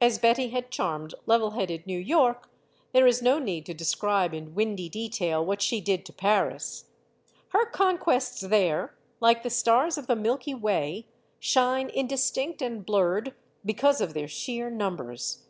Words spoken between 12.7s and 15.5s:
blurred because of their sheer numbers.